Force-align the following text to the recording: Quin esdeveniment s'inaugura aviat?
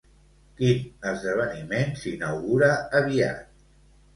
Quin 0.61 0.79
esdeveniment 1.11 1.93
s'inaugura 2.01 2.71
aviat? 3.03 3.47